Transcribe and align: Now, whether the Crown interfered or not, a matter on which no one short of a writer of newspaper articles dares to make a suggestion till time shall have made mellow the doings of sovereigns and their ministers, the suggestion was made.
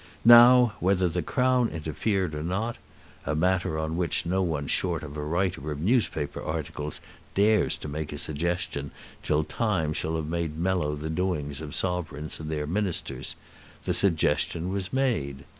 Now, 0.25 0.73
whether 0.79 1.07
the 1.07 1.21
Crown 1.21 1.69
interfered 1.69 2.33
or 2.33 2.41
not, 2.41 2.77
a 3.23 3.35
matter 3.35 3.77
on 3.77 3.95
which 3.95 4.25
no 4.25 4.41
one 4.41 4.65
short 4.65 5.03
of 5.03 5.15
a 5.15 5.21
writer 5.21 5.71
of 5.71 5.79
newspaper 5.79 6.41
articles 6.41 7.01
dares 7.35 7.77
to 7.77 7.87
make 7.87 8.11
a 8.11 8.17
suggestion 8.17 8.89
till 9.21 9.43
time 9.43 9.93
shall 9.93 10.15
have 10.15 10.25
made 10.25 10.57
mellow 10.57 10.95
the 10.95 11.11
doings 11.11 11.61
of 11.61 11.75
sovereigns 11.75 12.39
and 12.39 12.49
their 12.49 12.65
ministers, 12.65 13.35
the 13.85 13.93
suggestion 13.93 14.69
was 14.69 14.91
made. 14.91 15.43